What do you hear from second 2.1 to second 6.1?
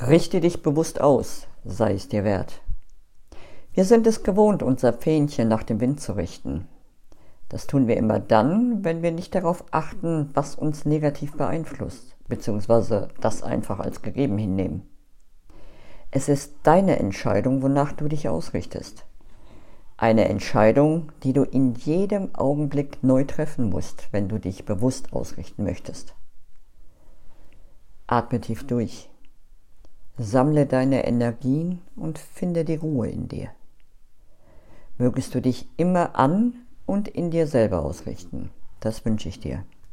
wert. Wir sind es gewohnt, unser Fähnchen nach dem Wind